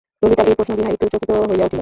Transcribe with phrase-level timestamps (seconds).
[0.21, 1.79] ললিতার এই প্রশ্নে বিনয় একটু চকিত হইয়া উঠিল।